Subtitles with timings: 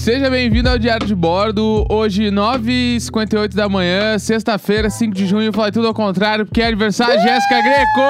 [0.00, 1.84] Seja bem-vindo ao Diário de Bordo.
[1.90, 5.52] Hoje, 9h58 da manhã, sexta-feira, 5 de junho.
[5.52, 8.00] Falei tudo ao contrário, porque é aniversário de Jéssica Greco!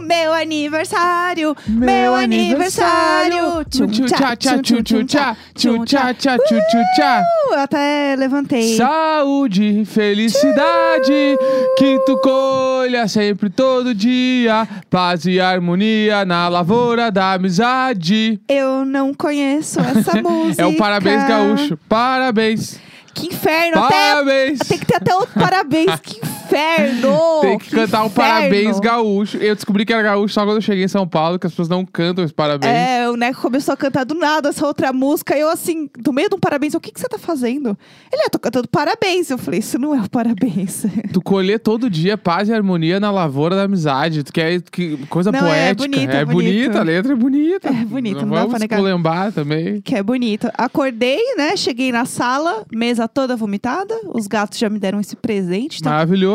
[0.00, 3.64] Meu aniversário, meu, aniversário.
[3.70, 7.22] Tchum tchá tchá tchum tchum tchá tchum tchá tchá tchum tchum tchá.
[7.22, 8.76] Uh, Eu até levantei.
[8.76, 11.36] Saúde, felicidade,
[11.78, 14.66] que tu colha sempre todo dia.
[14.90, 18.40] Paz e harmonia na lavoura da amizade.
[18.48, 20.62] Eu não conheço essa música.
[20.62, 21.78] É o Parabéns Gaúcho.
[21.88, 22.78] Parabéns.
[23.14, 23.82] Que inferno.
[23.84, 24.58] Até, Parabéns.
[24.68, 26.00] tem que ter até outro parabéns.
[26.02, 26.41] Que inferno.
[27.42, 28.32] Tem que, cantar o inferno.
[28.32, 29.36] Parabéns Gaúcho.
[29.36, 31.68] Eu descobri que era gaúcho só quando eu cheguei em São Paulo, que as pessoas
[31.68, 32.72] não cantam esse parabéns.
[32.72, 35.36] É, o Neco começou a cantar do nada essa outra música.
[35.36, 37.76] Eu, assim, no meio de um parabéns, eu, o que, que você tá fazendo?
[38.12, 39.30] Ele, eu tô cantando parabéns.
[39.30, 40.86] Eu falei, isso não é o parabéns.
[41.12, 44.22] Tu colher todo dia paz e harmonia na lavoura da amizade.
[44.22, 45.88] Tu quer que coisa Não, é poética.
[45.88, 47.68] bonito, é é bonita, a letra é bonita.
[47.68, 49.32] É bonito, não dá vamos pra negar.
[49.32, 49.80] também.
[49.80, 50.48] Que é bonito.
[50.56, 51.56] Acordei, né?
[51.56, 53.94] Cheguei na sala, mesa toda vomitada.
[54.14, 55.78] Os gatos já me deram esse presente.
[55.80, 55.92] Então,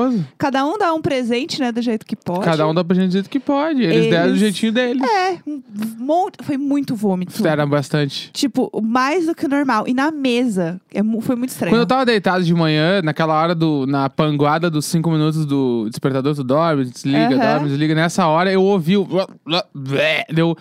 [0.08, 0.28] Maravilhoso.
[0.38, 1.72] cada um dá um presente, né?
[1.72, 2.42] Do jeito que pode.
[2.46, 3.82] Cada um dá pra gente dizer que pode.
[3.84, 5.02] Eles, Eles- deram do jeitinho deles.
[5.04, 5.62] É, um
[6.00, 6.38] monte.
[6.44, 7.32] Foi muito vômito.
[7.34, 8.32] Fizeram bastante.
[8.32, 9.86] Tipo, mais do que o normal.
[9.88, 10.80] E na mesa.
[10.94, 11.74] É, foi muito estranho.
[11.74, 13.86] Quando eu tava deitado de manhã, naquela hora do.
[13.88, 17.38] Na panguada dos cinco minutos do despertador, tu dorme, desliga, Aham.
[17.54, 17.96] dorme, desliga.
[17.96, 19.08] Nessa hora eu ouvi o.
[20.34, 20.58] Deu.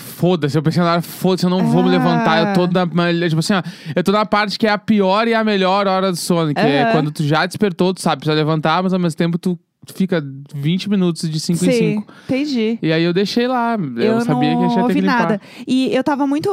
[0.00, 1.92] Foda-se, eu pensei na hora, foda-se, eu não vou me Ah.
[1.92, 2.38] levantar.
[2.48, 2.86] Eu tô na.
[3.28, 3.62] Tipo assim, ó,
[3.96, 6.54] eu tô na parte que é a pior e a melhor hora do sono.
[6.54, 6.92] Que é Aham.
[6.92, 9.58] quando tu já despertou, tu sabe, precisa levantar, mas ao mesmo tempo tu
[9.94, 10.22] fica
[10.54, 12.12] 20 minutos de 5 em Sim, 5.
[12.24, 12.78] entendi.
[12.82, 13.76] E aí eu deixei lá.
[13.96, 15.18] Eu, sabia não que a gente ia ter que limpar.
[15.20, 15.40] nada.
[15.66, 16.50] E eu tava muito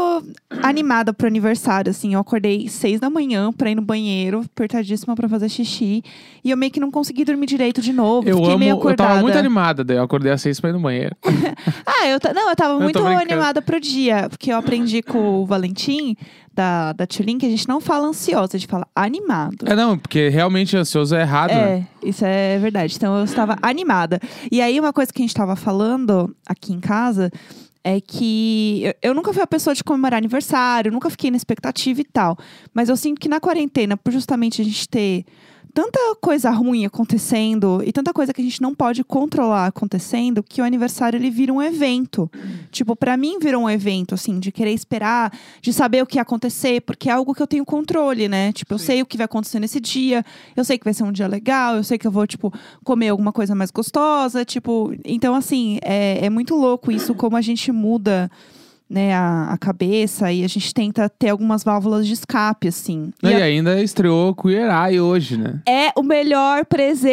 [0.61, 2.13] animada pro aniversário, assim.
[2.13, 6.03] Eu acordei seis da manhã pra ir no banheiro, apertadíssima pra fazer xixi.
[6.43, 8.27] E eu meio que não consegui dormir direito de novo.
[8.27, 8.59] Eu Fiquei amo.
[8.59, 9.09] meio Eu acordada.
[9.09, 11.15] tava muito animada, daí eu acordei às seis pra ir no banheiro.
[11.85, 15.45] Ah, eu não, eu tava tô muito animada pro dia, porque eu aprendi com o
[15.45, 16.15] Valentim,
[16.55, 19.65] da, da Tulin, que a gente não fala ansiosa, a gente fala animado.
[19.67, 21.87] É, não, porque realmente ansioso é errado, né?
[22.01, 22.95] É, isso é verdade.
[22.95, 24.19] Então eu estava animada.
[24.51, 27.29] E aí, uma coisa que a gente estava falando aqui em casa
[27.83, 31.99] é que eu, eu nunca fui a pessoa de comemorar aniversário, nunca fiquei na expectativa
[31.99, 32.37] e tal.
[32.73, 35.25] Mas eu sinto que na quarentena, por justamente a gente ter
[35.75, 40.61] tanta coisa ruim acontecendo e tanta coisa que a gente não pode controlar acontecendo, que
[40.61, 42.31] o aniversário ele vira um evento.
[42.71, 46.21] Tipo, pra mim virou um evento, assim, de querer esperar, de saber o que ia
[46.21, 48.53] acontecer, porque é algo que eu tenho controle, né?
[48.53, 48.85] Tipo, eu Sim.
[48.85, 50.23] sei o que vai acontecer nesse dia,
[50.55, 52.53] eu sei que vai ser um dia legal, eu sei que eu vou, tipo,
[52.85, 54.95] comer alguma coisa mais gostosa, tipo.
[55.03, 58.31] Então, assim, é, é muito louco isso, como a gente muda.
[58.87, 63.11] Né, a, a cabeça e a gente tenta ter algumas válvulas de escape, assim.
[63.23, 65.59] E E a- ainda estreou Queer Eye hoje, né?
[65.67, 66.63] é o melhor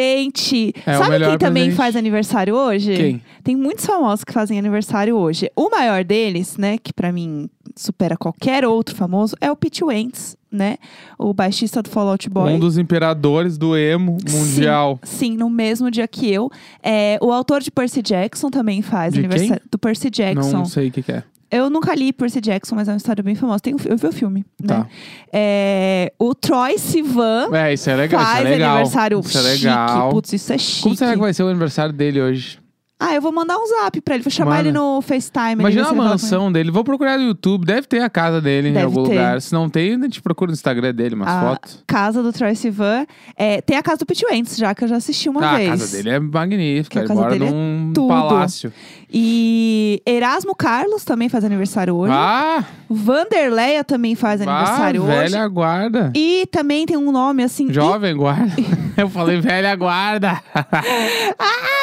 [0.03, 0.71] presente.
[0.85, 1.77] É Sabe melhor quem também presente.
[1.77, 2.95] faz aniversário hoje?
[2.95, 3.21] Quem?
[3.43, 5.49] Tem muitos famosos que fazem aniversário hoje.
[5.55, 10.37] O maior deles, né, que pra mim supera qualquer outro famoso, é o Pete Wentz,
[10.51, 10.77] né?
[11.17, 12.53] O baixista do Fall Out Boy.
[12.53, 14.99] Um dos imperadores do emo mundial.
[15.03, 16.51] Sim, sim, no mesmo dia que eu.
[16.83, 19.63] É, o autor de Percy Jackson também faz De aniversário.
[19.71, 20.51] Do Percy Jackson.
[20.57, 21.23] Não sei o que, que é.
[21.55, 23.59] Eu nunca li Percy Jackson, mas é uma história bem famosa.
[23.59, 24.67] Tem, eu vi o filme, né?
[24.67, 24.87] Tá.
[25.31, 28.21] É, o Troy Sivan É, isso é legal.
[28.21, 28.69] faz isso é legal.
[28.75, 29.65] aniversário isso é chique.
[29.65, 30.09] legal.
[30.09, 30.81] Putz, isso é chique.
[30.83, 32.59] Como será que vai ser o aniversário dele hoje?
[32.99, 34.23] Ah, eu vou mandar um zap pra ele.
[34.23, 34.69] Vou chamar Manda.
[34.69, 35.59] ele no FaceTime.
[35.59, 36.71] Imagina a mansão dele.
[36.71, 37.65] Vou procurar no YouTube.
[37.65, 39.09] Deve ter a casa dele em Deve algum ter.
[39.09, 39.41] lugar.
[39.41, 41.83] Se não tem, a gente procura no Instagram dele umas A fotos.
[41.85, 43.05] Casa do Troy Sivan.
[43.35, 45.67] É, tem a casa do Pete Wentz, já que eu já assisti uma Ah, vez.
[45.67, 47.01] a casa dele é magnífica.
[47.01, 48.07] A Ele mora dele é num tudo.
[48.07, 48.71] palácio.
[49.15, 52.11] E Erasmo Carlos também faz aniversário hoje.
[52.15, 55.11] Ah, Vanderleia também faz ah, aniversário hoje.
[55.11, 56.11] velha guarda.
[56.15, 57.71] E também tem um nome assim.
[57.71, 58.55] Jovem guarda.
[58.97, 60.41] Eu falei velha guarda.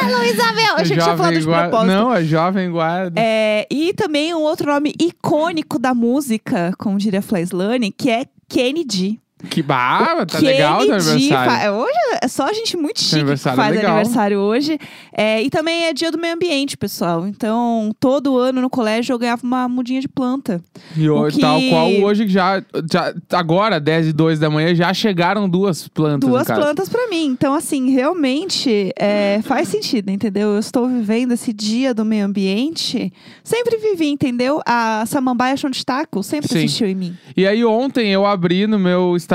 [0.03, 0.65] Ah, Luísabel!
[0.65, 1.69] Eu achei que tinha falado de guarda.
[1.69, 1.95] propósito.
[1.95, 3.21] Não, é jovem guarda.
[3.21, 9.21] É, e também um outro nome icônico da música, como diria Flyslane, que é Kennedy.
[9.49, 11.51] Que bah, tá Kennedy legal o aniversário.
[11.51, 14.79] fa- Hoje é só gente muito chique que aniversário faz é aniversário hoje.
[15.13, 17.27] É, e também é dia do meio ambiente, pessoal.
[17.27, 20.61] Então, todo ano no colégio eu ganhava uma mudinha de planta.
[20.97, 23.15] E O hoje, que- tal qual hoje já, já.
[23.33, 26.29] Agora, 10 e 2 da manhã, já chegaram duas plantas.
[26.29, 27.25] Duas plantas pra mim.
[27.27, 30.51] Então, assim, realmente é, faz sentido, entendeu?
[30.51, 33.11] Eu estou vivendo esse dia do meio ambiente.
[33.43, 34.61] Sempre vivi, entendeu?
[34.67, 36.59] A samambaia chão de taco sempre Sim.
[36.59, 37.17] existiu em mim.
[37.37, 39.30] E aí, ontem eu abri no meu Instagram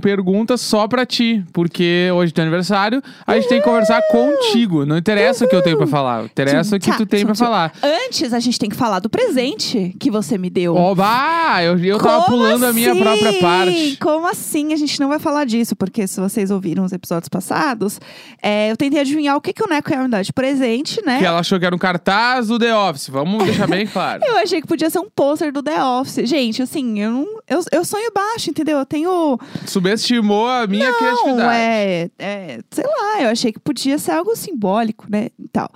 [0.00, 1.44] perguntas só pra ti.
[1.52, 4.84] Porque hoje é teu aniversário, a gente tem que conversar contigo.
[4.86, 6.24] Não interessa o que eu tenho pra falar.
[6.24, 7.72] Interessa o que tu tem pra falar.
[7.82, 10.74] Antes, a gente tem que falar do presente que você me deu.
[10.76, 11.62] Oba!
[11.62, 13.00] Eu, eu tava Como pulando a minha assim?
[13.00, 13.96] própria parte.
[14.00, 14.72] Como assim?
[14.72, 18.00] A gente não vai falar disso, porque se vocês ouviram os episódios passados,
[18.42, 21.18] é, eu tentei adivinhar o que, que o Neco ia me dar de presente, né?
[21.18, 23.08] Que ela achou que era um cartaz do The Office.
[23.08, 24.22] Vamos deixar bem claro.
[24.26, 26.28] Eu achei que podia ser um pôster do The Office.
[26.28, 28.78] Gente, assim, eu, não, eu, eu sonho baixo, entendeu?
[28.78, 29.33] Eu tenho.
[29.66, 31.56] Subestimou a minha não, criatividade.
[31.56, 32.58] é, é.
[32.70, 35.28] Sei lá, eu achei que podia ser algo simbólico, né?
[35.38, 35.70] E tal.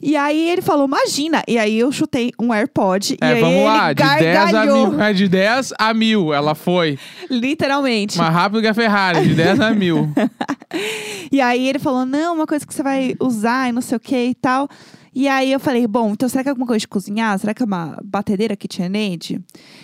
[0.00, 1.42] E aí ele falou, imagina.
[1.48, 3.16] E aí eu chutei um AirPod.
[3.20, 5.00] É, e aí vamos lá, de 10 a mil.
[5.00, 6.34] É de 10 a mil.
[6.34, 6.98] Ela foi.
[7.30, 8.18] Literalmente.
[8.18, 10.12] Mais rápido que a Ferrari, de 10 a mil.
[11.30, 14.00] E aí ele falou, não, uma coisa que você vai usar e não sei o
[14.00, 14.68] que e tal.
[15.18, 17.38] E aí eu falei, bom, então será que é alguma coisa de cozinhar?
[17.38, 19.40] Será que é uma batedeira KitchenAid?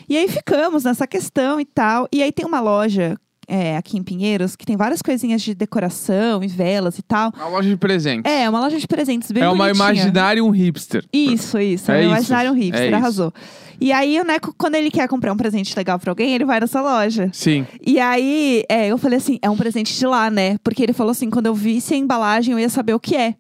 [0.07, 2.07] E aí ficamos nessa questão e tal.
[2.13, 3.19] E aí tem uma loja
[3.49, 7.33] é, aqui em Pinheiros que tem várias coisinhas de decoração e velas e tal.
[7.35, 8.31] Uma loja de presentes.
[8.31, 11.03] É, uma loja de presentes bem É uma imaginário um hipster.
[11.11, 11.91] Isso, isso.
[11.91, 12.95] É É isso, imaginário um hipster, é isso.
[12.95, 13.33] arrasou.
[13.81, 16.61] E aí o Neco, quando ele quer comprar um presente legal pra alguém, ele vai
[16.61, 17.31] nessa loja.
[17.33, 17.67] Sim.
[17.81, 20.59] E aí, é, eu falei assim, é um presente de lá, né?
[20.63, 23.35] Porque ele falou assim, quando eu visse a embalagem, eu ia saber o que é.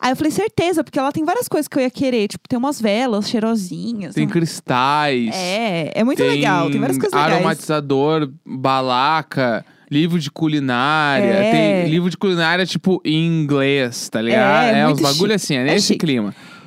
[0.00, 2.28] Aí eu falei, certeza, porque ela tem várias coisas que eu ia querer.
[2.28, 4.14] Tipo, tem umas velas cheirosinhas.
[4.14, 5.34] Tem cristais.
[5.34, 6.70] É, é muito legal.
[6.70, 7.34] Tem várias coisas legais.
[7.34, 11.24] aromatizador, balaca, livro de culinária.
[11.24, 11.50] É.
[11.82, 14.74] Tem livro de culinária, tipo, em inglês, tá ligado?
[14.74, 15.34] É, É, uns bagulho chique.
[15.34, 15.98] assim, é É nesse chique.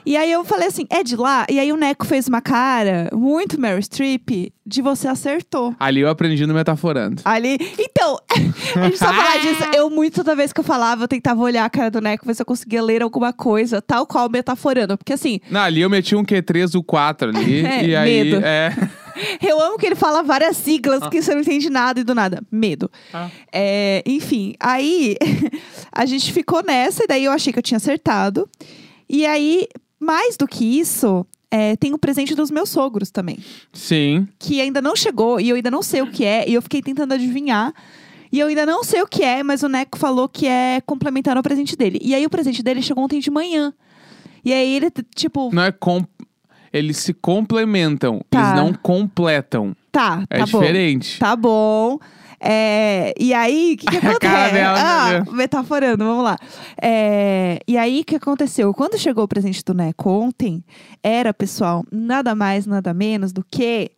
[0.10, 1.46] E aí eu falei assim, é de lá?
[1.48, 5.76] E aí o Neco fez uma cara muito Meryl Streep de você acertou.
[5.80, 7.22] Ali eu aprendi no Metaforando.
[7.24, 7.60] Ali.
[7.78, 8.18] Então,
[8.76, 9.64] a gente só falar disso.
[9.72, 12.34] Eu, muito toda vez que eu falava, eu tentava olhar a cara do Neco, ver
[12.34, 14.98] se eu conseguia ler alguma coisa, tal qual metaforando.
[14.98, 17.60] Porque assim, Não, ali eu meti um Q3 do 4 ali.
[17.70, 18.24] É, e aí.
[18.24, 18.44] medo.
[18.44, 18.76] É.
[19.48, 22.42] eu amo que ele fala várias siglas que você não entende nada e do nada.
[22.52, 22.90] Medo.
[23.14, 23.30] Ah.
[23.54, 25.16] É, enfim, aí
[25.92, 28.50] a gente ficou nessa, e daí eu achei que eu tinha acertado.
[29.08, 29.68] E aí,
[30.00, 33.40] mais do que isso, é, tem o presente dos meus sogros também.
[33.74, 34.28] Sim.
[34.38, 36.48] Que ainda não chegou e eu ainda não sei o que é.
[36.50, 37.74] E eu fiquei tentando adivinhar.
[38.32, 41.36] E eu ainda não sei o que é, mas o Neco falou que é complementar
[41.36, 42.00] ao presente dele.
[42.02, 43.74] E aí o presente dele chegou ontem de manhã.
[44.46, 46.06] E aí ele, tipo, Não é com.
[46.72, 48.40] Eles se complementam, Tá.
[48.40, 49.76] eles não completam.
[49.92, 50.60] tá, É tá bom.
[50.60, 51.18] diferente.
[51.20, 51.98] Tá bom.
[52.40, 54.54] É, e aí, o que, que A cara acontece?
[54.54, 56.38] dela, meu ah, metaforando, vamos lá.
[56.82, 58.74] É, e aí, o que aconteceu?
[58.74, 60.64] Quando chegou o presente do Neco ontem,
[61.04, 63.92] era, pessoal, nada mais, nada menos do que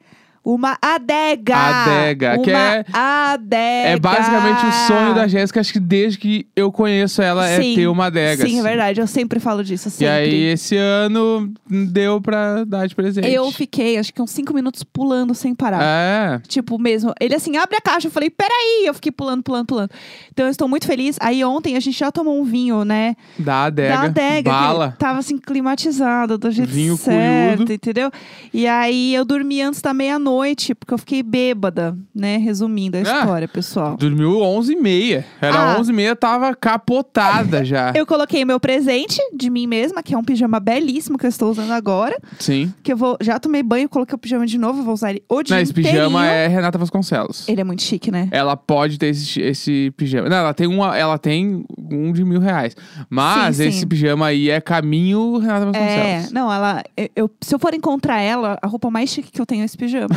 [0.44, 1.56] uma adega.
[1.56, 3.90] Adega, uma que é- adega.
[3.90, 7.76] É basicamente o sonho da Jéssica, acho que desde que eu conheço ela, é Sim,
[7.76, 8.46] ter uma adega.
[8.46, 8.64] Sim, é assim.
[8.64, 9.02] verdade.
[9.02, 10.08] Eu sempre falo disso, E sempre.
[10.14, 13.28] aí, esse ano, deu pra dar de presente.
[13.30, 15.80] Eu fiquei, acho que uns cinco minutos pulando sem parar.
[15.84, 16.40] É.
[16.48, 17.14] Tipo, mesmo.
[17.20, 18.08] Ele assim, abre a caixa.
[18.08, 18.84] Eu falei, peraí.
[18.86, 19.92] Eu fiquei pulando, pulando, pulando.
[20.32, 21.18] Então, eu estou muito feliz.
[21.20, 23.16] Aí, ontem, a gente já tomou um vinho, né?
[23.38, 23.94] Da adega.
[23.96, 24.50] Da adega.
[24.50, 24.96] que Bala.
[24.98, 28.10] Tava, assim, climatizado, do jeito Vinho certo, entendeu?
[28.54, 30.31] E aí, eu dormi antes da meia-noite,
[30.80, 32.38] porque eu fiquei bêbada, né?
[32.38, 33.04] Resumindo a Ah.
[33.04, 33.98] história, pessoal.
[33.98, 35.26] Dormiu 11 e meia.
[35.42, 35.80] Era Ah.
[35.80, 37.92] 11 e meia, tava capotada já.
[37.96, 41.52] Eu coloquei meu presente de mim mesma, que é um pijama belíssimo que eu estou
[41.52, 42.18] usando agora.
[42.40, 42.74] Sim.
[42.84, 43.18] Que eu vou.
[43.22, 45.74] Já tomei banho, coloquei o pijama de novo, vou usar ele o dia Não, esse
[45.74, 47.48] pijama é Renata Vasconcelos.
[47.48, 48.28] Ele é muito chique, né?
[48.32, 50.30] Ela pode ter esse, esse pijama.
[50.30, 52.76] Não, ela tem, uma, ela tem um de mil reais.
[53.10, 53.70] Mas Sim, sim.
[53.70, 56.32] esse pijama aí é caminho Renata É, Vasconcelos.
[56.32, 56.84] não, ela.
[56.96, 59.66] eu- eu- se eu for encontrar ela, a roupa mais chique que eu tenho é
[59.66, 60.10] esse pijama.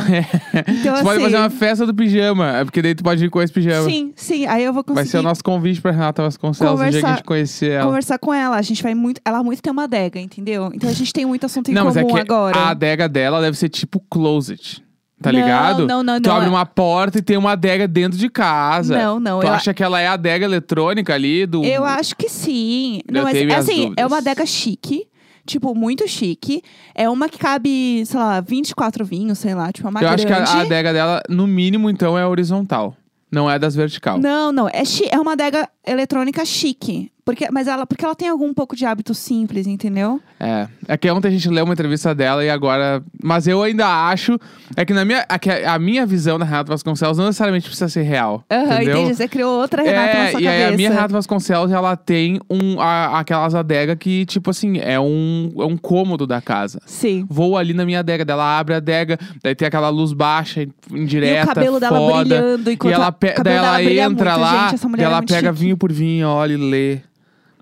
[0.67, 2.57] Então, Você pode assim, fazer uma festa do pijama.
[2.57, 3.89] É porque daí tu pode ir com esse pijama.
[3.89, 4.45] Sim, sim.
[4.45, 7.05] Aí eu vou conseguir Vai ser o nosso convite pra Renata Vasconcelos no dia que
[7.05, 7.85] a gente conhecer ela.
[7.85, 8.55] conversar com ela.
[8.57, 9.19] A gente vai muito.
[9.25, 10.69] Ela muito tem uma adega, entendeu?
[10.73, 12.57] Então a gente tem muito assunto em Não, mas comum é que agora.
[12.57, 14.83] a adega dela deve ser tipo closet.
[15.21, 15.87] Tá Não, ligado?
[15.87, 18.97] não, não, Tu não, abre é- uma porta e tem uma adega dentro de casa.
[18.97, 19.39] Não, não.
[19.39, 21.63] Tu Eu, acha que ela é a adega eletrônica ali do.
[21.63, 22.99] eu acho que sim.
[23.07, 24.05] Eu Não, mas minhas assim, é dúvidas.
[24.07, 25.07] uma adega chique.
[25.45, 26.61] Tipo, muito chique.
[26.93, 29.71] É uma que cabe, sei lá, 24 vinhos, sei lá.
[29.71, 30.51] Tipo, uma Eu acho que a, grande.
[30.51, 32.95] a adega dela, no mínimo, então, é horizontal.
[33.31, 34.17] Não é das vertical.
[34.17, 34.67] Não, não.
[34.67, 37.11] É, chi- é uma adega eletrônica chique.
[37.25, 40.21] Porque, mas ela, porque ela tem algum pouco de hábito simples, entendeu?
[40.39, 40.67] É.
[40.87, 43.01] É que ontem a gente leu uma entrevista dela e agora.
[43.23, 44.39] Mas eu ainda acho.
[44.77, 45.25] É que na minha.
[45.27, 48.43] é que a minha visão da Renata Vasconcelos não necessariamente precisa ser real.
[48.51, 48.97] Aham, entendeu?
[48.99, 49.15] entendi.
[49.15, 50.67] Você criou outra Renata na É, sua e cabeça.
[50.67, 55.51] a minha Renata Vasconcelos, ela tem um, a- aquelas adegas que, tipo assim, é um,
[55.57, 56.79] é um cômodo da casa.
[56.85, 57.25] Sim.
[57.27, 61.39] Vou ali na minha adega dela, abre a adega, daí tem aquela luz baixa, indireta,
[61.39, 62.23] e o cabelo dela foda.
[62.23, 62.69] brilhando.
[62.69, 65.49] E Enquanto ela, a- pe daí ela entra muito, lá, gente, é ela muito pega
[65.49, 65.59] chique.
[65.63, 66.99] vinho por vinho, olha e lê.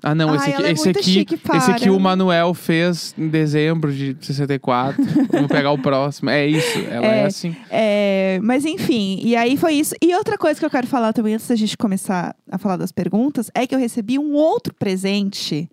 [0.06, 3.16] Ah, não, Ai, esse aqui, ela é esse aqui, chique, esse aqui o Manuel fez
[3.18, 5.02] em dezembro de 64.
[5.32, 6.30] Vamos pegar o próximo.
[6.30, 7.26] É isso, ela é, É.
[7.26, 7.56] assim.
[7.72, 9.96] É, mas enfim, e aí foi isso.
[10.02, 12.92] E outra coisa que eu quero falar também, antes da gente começar a falar das
[12.92, 15.70] perguntas, é que eu recebi um outro presente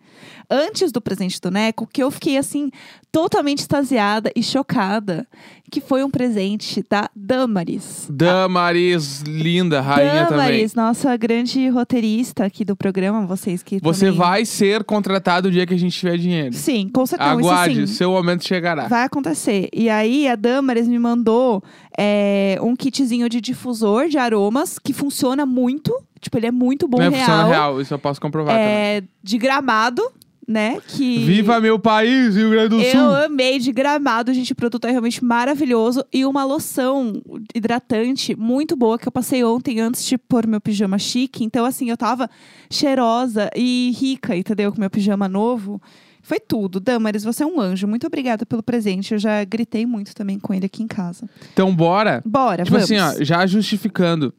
[0.51, 2.71] antes do presente do Neco, que eu fiquei assim,
[3.13, 5.27] totalmente extasiada e chocada.
[5.73, 8.09] Que foi um presente da Damaris.
[8.11, 10.29] Damaris, linda, rainha também.
[10.31, 15.51] Damaris, nossa grande roteirista aqui do programa, vocês que Você também- vai ser contratado o
[15.53, 16.53] dia que a gente tiver dinheiro.
[16.55, 17.31] Sim, com certeza.
[17.31, 17.95] Aguarde, sim.
[17.95, 18.89] seu momento chegará.
[18.89, 19.69] Vai acontecer.
[19.73, 21.63] E aí, a Damares me mandou
[21.97, 25.97] é, um kitzinho de difusor de aromas que funciona muito.
[26.21, 27.21] Tipo, ele é muito bom, Não é real.
[27.21, 28.69] funciona real, isso eu posso comprovar também.
[28.69, 30.03] É, de gramado,
[30.51, 30.81] né?
[30.89, 33.15] Que Viva meu país, Rio Grande do eu Sul!
[33.25, 34.53] amei de gramado, gente.
[34.53, 36.05] O produto é realmente maravilhoso.
[36.13, 37.23] E uma loção
[37.55, 41.45] hidratante muito boa que eu passei ontem antes de pôr meu pijama chique.
[41.45, 42.29] Então, assim, eu tava
[42.69, 44.73] cheirosa e rica, entendeu?
[44.73, 45.81] Com meu pijama novo.
[46.21, 46.81] Foi tudo.
[46.81, 47.87] Damaris, você é um anjo.
[47.87, 49.13] Muito obrigada pelo presente.
[49.15, 51.29] Eu já gritei muito também com ele aqui em casa.
[51.53, 52.21] Então, bora.
[52.27, 52.91] Bora, Tipo vamos.
[52.91, 54.35] assim, ó, já justificando.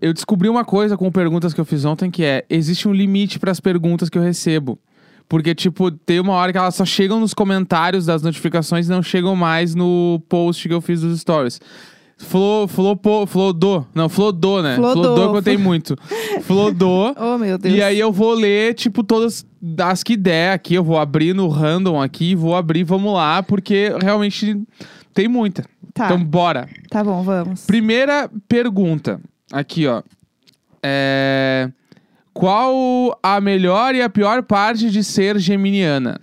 [0.00, 3.40] Eu descobri uma coisa com perguntas que eu fiz ontem que é: existe um limite
[3.40, 4.78] para as perguntas que eu recebo.
[5.30, 9.00] Porque, tipo, tem uma hora que elas só chegam nos comentários das notificações e não
[9.00, 11.60] chegam mais no post que eu fiz dos stories.
[12.18, 13.86] Flo, flopo, flodô.
[13.94, 14.74] Não, flodô, né?
[14.74, 15.02] Flodô.
[15.04, 15.96] Flodô que eu tenho muito.
[16.42, 17.14] Flodô.
[17.16, 17.76] Oh, meu Deus.
[17.76, 19.46] E aí eu vou ler, tipo, todas
[19.78, 20.74] as que der aqui.
[20.74, 24.60] Eu vou abrir no random aqui, vou abrir, vamos lá, porque realmente
[25.14, 25.64] tem muita.
[25.94, 26.68] Tá, Então, bora.
[26.90, 27.66] tá bom, vamos.
[27.66, 29.20] Primeira pergunta.
[29.52, 30.02] Aqui, ó.
[30.82, 31.70] É...
[32.40, 36.18] Qual a melhor e a pior parte de ser geminiana?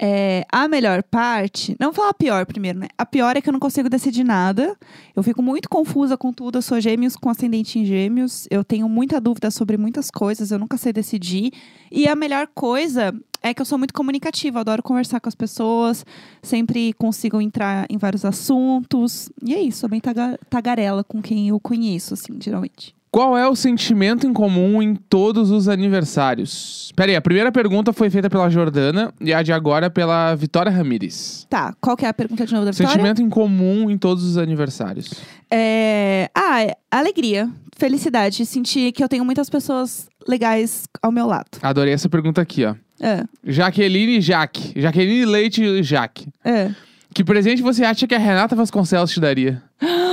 [0.00, 2.86] É, a melhor parte, não vou falar a pior primeiro, né?
[2.96, 4.76] A pior é que eu não consigo decidir nada.
[5.16, 6.58] Eu fico muito confusa com tudo.
[6.58, 8.46] Eu sou gêmeos com ascendente em gêmeos.
[8.48, 10.52] Eu tenho muita dúvida sobre muitas coisas.
[10.52, 11.50] Eu nunca sei decidir.
[11.90, 14.60] E a melhor coisa é que eu sou muito comunicativa.
[14.60, 16.06] Adoro conversar com as pessoas.
[16.40, 19.28] Sempre consigo entrar em vários assuntos.
[19.44, 19.80] E é isso.
[19.80, 22.94] Sou bem taga- tagarela com quem eu conheço, assim, geralmente.
[23.10, 26.92] Qual é o sentimento em comum em todos os aniversários?
[26.94, 30.70] Pera aí, a primeira pergunta foi feita pela Jordana e a de agora pela Vitória
[30.70, 31.46] Ramires.
[31.48, 32.92] Tá, qual que é a pergunta de novo da Vitória?
[32.92, 35.10] Sentimento em comum em todos os aniversários.
[35.50, 36.30] É...
[36.34, 38.44] Ah, é alegria, felicidade.
[38.44, 41.48] Sentir que eu tenho muitas pessoas legais ao meu lado.
[41.62, 42.74] Adorei essa pergunta aqui, ó.
[43.00, 44.72] É, Jaqueline Jaque.
[44.80, 46.28] Jaqueline Leite e Jaque.
[46.44, 46.70] é.
[47.14, 49.62] Que presente você acha que a Renata Vasconcelos te daria?
[49.80, 49.86] Ah,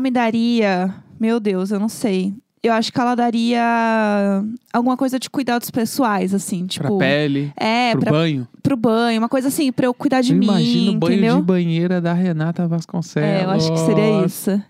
[0.00, 0.94] ela me daria.
[1.20, 2.32] Meu Deus, eu não sei.
[2.62, 4.42] Eu acho que ela daria
[4.72, 6.86] alguma coisa de cuidados pessoais, assim, tipo.
[6.88, 8.48] pra pele, É, pro pra, banho?
[8.62, 10.46] pro banho, uma coisa assim, pra eu cuidar de eu mim.
[10.46, 11.36] imagino o banho entendeu?
[11.36, 13.28] de banheira da Renata Vasconcelos.
[13.28, 14.62] É, eu acho que seria isso.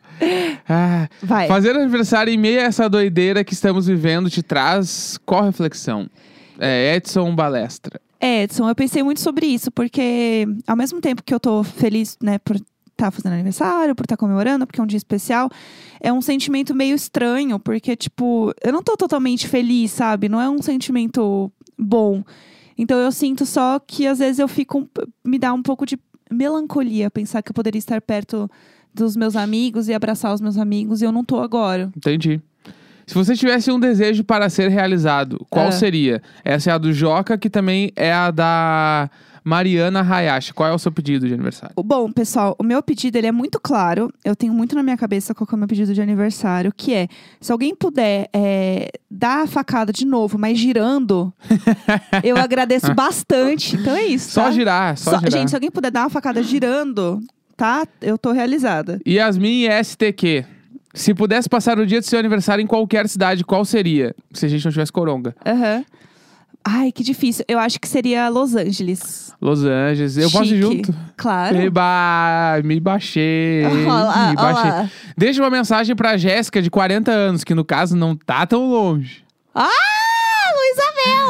[0.69, 1.49] Ah, Vai.
[1.49, 6.09] Fazer aniversário em meio a essa doideira que estamos vivendo te traz qual reflexão?
[6.61, 8.01] É, Edson Balestra.
[8.21, 12.19] É, Edson, eu pensei muito sobre isso, porque ao mesmo tempo que eu tô feliz,
[12.23, 12.57] né, por
[13.01, 15.49] estar fazendo aniversário, por estar comemorando, porque é um dia especial,
[16.01, 20.29] é um sentimento meio estranho, porque, tipo, eu não tô totalmente feliz, sabe?
[20.29, 22.23] Não é um sentimento bom.
[22.79, 24.89] Então eu sinto só que às vezes eu fico.
[25.25, 25.99] me dá um pouco de
[26.31, 28.51] melancolia pensar que eu poderia estar perto
[28.95, 31.91] dos meus amigos e abraçar os meus amigos e eu não tô agora.
[31.97, 32.41] Entendi.
[33.07, 35.73] Se você tivesse um desejo para ser realizado, qual Ah.
[35.73, 36.23] seria?
[36.45, 39.11] Essa é a do Joca, que também é a da
[39.45, 40.53] Mariana Hayashi.
[40.53, 41.75] Qual é o seu pedido de aniversário?
[41.83, 44.13] Bom, pessoal, o meu pedido ele é muito claro.
[44.25, 47.09] Eu tenho muito na minha cabeça qual é o meu pedido de aniversário, que é
[47.41, 51.33] se alguém puder é, dar a facada de novo, mas girando,
[52.23, 53.77] eu agradeço bastante.
[53.77, 54.31] Então é isso.
[54.31, 54.51] Só tá?
[54.51, 55.33] girar, só, Só- girar.
[55.33, 57.21] Gente, se alguém puder dar uma facada girando,
[57.57, 57.87] tá?
[58.01, 59.01] Eu tô realizada.
[59.07, 60.45] Yasmin STQ.
[60.93, 64.15] Se pudesse passar o dia do seu aniversário em qualquer cidade, qual seria?
[64.33, 65.35] Se a gente não tivesse coronga.
[65.47, 65.85] Aham.
[66.65, 67.45] Ai, que difícil.
[67.49, 69.33] Eu acho que seria Los Angeles.
[69.41, 70.17] Los Angeles.
[70.19, 70.87] Eu posso ir Chique.
[70.87, 70.95] junto?
[71.17, 71.57] Claro.
[71.57, 73.65] Eba, me baixei.
[73.87, 74.71] Olá, me baixei.
[74.71, 74.91] olá.
[75.17, 79.25] Deixa uma mensagem pra Jéssica, de 40 anos, que no caso não tá tão longe.
[79.55, 79.69] Ah,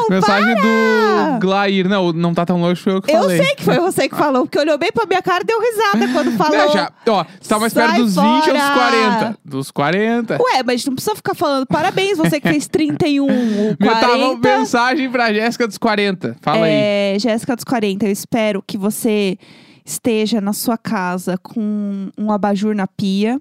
[0.09, 1.31] Mensagem para!
[1.33, 1.87] do Glair.
[1.89, 3.43] Não, não tá tão longe, foi eu que Eu falei.
[3.43, 6.07] sei que foi você que falou, porque olhou bem pra minha cara e deu risada
[6.13, 6.57] quando falou.
[6.57, 8.73] Não, já, ó, você tá mais perto dos 20 ou dos fora!
[8.73, 9.37] 40?
[9.45, 10.37] Dos 40.
[10.41, 14.57] Ué, mas não precisa ficar falando parabéns, você que fez 31, o Meu, tá, 40.
[14.59, 16.35] mensagem pra Jéssica dos 40.
[16.41, 16.71] Fala aí.
[16.73, 19.37] é, Jéssica dos 40, eu espero que você
[19.83, 23.39] esteja na sua casa com um abajur na pia,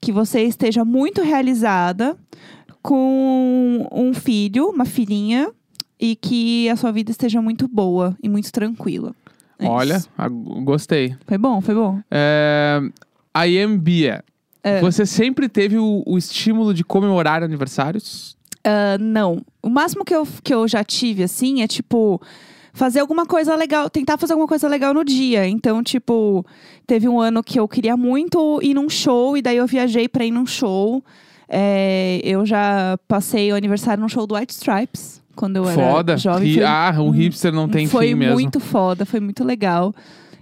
[0.00, 2.16] que você esteja muito realizada
[2.82, 5.50] com um filho, uma filhinha,
[6.00, 9.14] e que a sua vida esteja muito boa e muito tranquila.
[9.58, 11.14] É Olha, a- gostei.
[11.26, 12.00] Foi bom, foi bom.
[12.10, 12.80] É,
[13.36, 14.24] I am Bia.
[14.62, 14.80] É.
[14.80, 18.36] Você sempre teve o, o estímulo de comemorar aniversários?
[18.64, 19.42] Ah, não.
[19.62, 22.20] O máximo que eu, que eu já tive, assim, é tipo.
[22.72, 25.46] Fazer alguma coisa legal, tentar fazer alguma coisa legal no dia.
[25.48, 26.46] Então, tipo,
[26.86, 30.24] teve um ano que eu queria muito ir num show, e daí eu viajei pra
[30.24, 31.02] ir num show.
[31.48, 36.12] É, eu já passei o aniversário num show do White Stripes, quando eu Foda.
[36.12, 36.52] era jovem.
[36.52, 38.34] Foi ah, o hipster não tem foi fim mesmo.
[38.34, 39.94] muito foda, foi muito legal.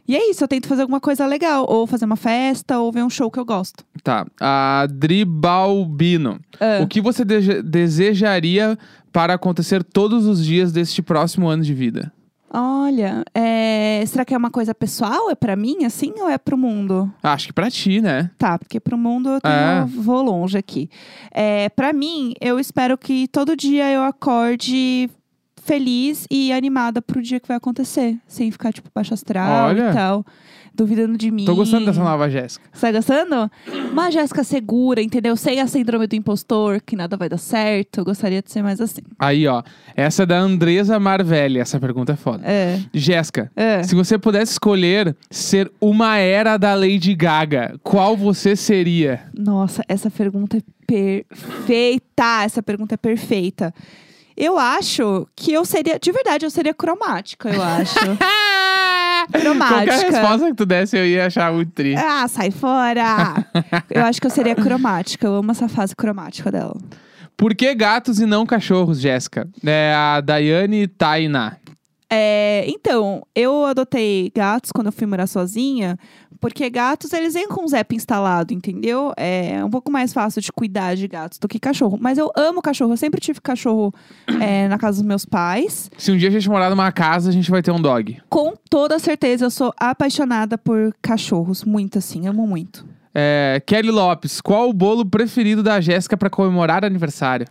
[0.08, 1.64] E é isso, eu tento fazer alguma coisa legal.
[1.68, 3.84] Ou fazer uma festa, ou ver um show que eu gosto.
[4.02, 4.26] Tá.
[4.40, 6.40] A Dribalbino.
[6.58, 6.80] Ah.
[6.82, 8.76] O que você deje- desejaria
[9.12, 12.12] para acontecer todos os dias deste próximo ano de vida?
[12.50, 15.30] Olha, é, será que é uma coisa pessoal?
[15.30, 17.12] É pra mim, assim, ou é pro mundo?
[17.22, 18.30] Acho que pra ti, né?
[18.38, 19.84] Tá, porque pro mundo eu tenho, É.
[19.84, 20.88] vou longe aqui.
[21.30, 25.10] É, para mim, eu espero que todo dia eu acorde
[25.68, 28.16] feliz e animada pro dia que vai acontecer.
[28.26, 29.90] Sem ficar, tipo, baixo astral Olha.
[29.90, 30.24] e tal.
[30.74, 31.44] Duvidando de mim.
[31.44, 32.64] Tô gostando dessa nova Jéssica.
[32.72, 33.50] Você tá gostando?
[33.90, 35.36] Uma Jéssica segura, entendeu?
[35.36, 37.98] Sem a síndrome do impostor, que nada vai dar certo.
[37.98, 39.02] Eu gostaria de ser mais assim.
[39.18, 39.62] Aí, ó.
[39.96, 41.58] Essa é da Andresa Marvelli.
[41.58, 42.44] Essa pergunta é foda.
[42.46, 42.80] É.
[42.94, 43.82] Jéssica, É.
[43.82, 49.22] se você pudesse escolher ser uma era da Lady Gaga, qual você seria?
[49.36, 52.44] Nossa, essa pergunta é perfeita.
[52.44, 53.74] Essa pergunta é perfeita.
[54.40, 57.98] Eu acho que eu seria, de verdade, eu seria cromática, eu acho.
[59.32, 59.92] Cromática.
[59.92, 62.00] Qualquer resposta que tu desse, eu ia achar muito triste.
[62.00, 63.44] ah, sai fora!
[63.90, 65.26] eu acho que eu seria cromática.
[65.26, 66.76] Eu amo essa fase cromática dela.
[67.36, 69.48] Por que gatos e não cachorros, Jéssica?
[69.66, 71.56] É a Daiane Tainá.
[72.08, 75.98] É, então, eu adotei gatos quando eu fui morar sozinha,
[76.40, 79.12] porque gatos, eles vêm com o Zep instalado, entendeu?
[79.16, 81.98] É um pouco mais fácil de cuidar de gatos do que cachorro.
[82.00, 83.92] Mas eu amo cachorro, eu sempre tive cachorro
[84.40, 85.90] é, na casa dos meus pais.
[85.98, 88.18] Se um dia a gente morar numa casa, a gente vai ter um dog.
[88.28, 92.86] Com toda certeza, eu sou apaixonada por cachorros, muito assim, amo muito.
[93.14, 97.46] É, Kelly Lopes, qual o bolo preferido da Jéssica pra comemorar aniversário?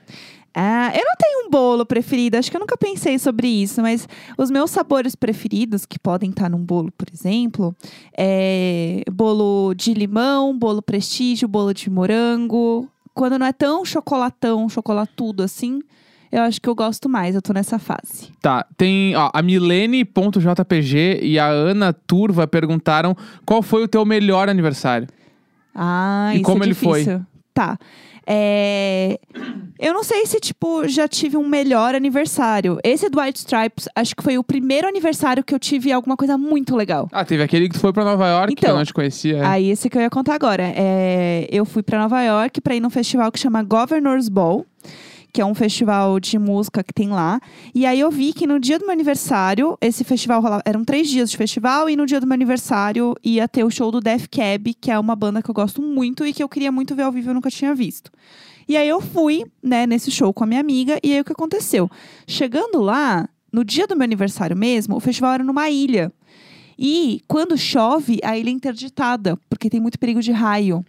[0.60, 4.10] Ah, eu não tenho um bolo preferido, acho que eu nunca pensei sobre isso, mas
[4.36, 7.76] os meus sabores preferidos, que podem estar num bolo, por exemplo,
[8.18, 12.90] é bolo de limão, bolo prestígio, bolo de morango.
[13.14, 15.80] Quando não é tão chocolatão, chocolatudo assim,
[16.32, 18.32] eu acho que eu gosto mais, eu tô nessa fase.
[18.42, 24.50] Tá, tem ó, a Milene.jpg e a Ana Turva perguntaram qual foi o teu melhor
[24.50, 25.08] aniversário.
[25.76, 27.06] Ah, E isso como é ele foi?
[27.58, 27.78] Tá.
[28.30, 29.20] É,
[29.80, 32.78] Eu não sei se, tipo, já tive um melhor aniversário.
[32.84, 36.38] Esse do White Stripes, acho que foi o primeiro aniversário que eu tive alguma coisa
[36.38, 37.08] muito legal.
[37.12, 39.38] Ah, teve aquele que tu foi pra Nova York, que Então, eu não te conhecia.
[39.38, 39.46] é.
[39.46, 40.64] Aí, esse que eu ia contar agora.
[40.76, 44.66] É, Eu fui pra Nova York pra ir num festival que chama Governor's Ball,
[45.38, 47.40] que é um festival de música que tem lá.
[47.76, 50.64] E aí eu vi que no dia do meu aniversário, esse festival rolava.
[50.66, 53.92] Eram três dias de festival, e no dia do meu aniversário ia ter o show
[53.92, 56.72] do Def Cab, que é uma banda que eu gosto muito e que eu queria
[56.72, 58.12] muito ver ao vivo eu nunca tinha visto.
[58.68, 61.34] E aí eu fui, né, nesse show com a minha amiga, e aí o que
[61.34, 61.88] aconteceu?
[62.26, 66.12] Chegando lá, no dia do meu aniversário mesmo, o festival era numa ilha.
[66.80, 70.84] E quando chove, a ilha é interditada, porque tem muito perigo de raio.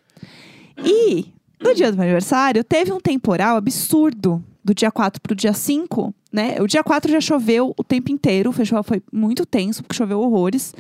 [0.83, 5.53] E no dia do meu aniversário, teve um temporal absurdo do dia 4 pro dia
[5.53, 6.61] 5, né?
[6.61, 10.21] O dia 4 já choveu o tempo inteiro, o festival foi muito tenso, porque choveu
[10.21, 10.75] horrores.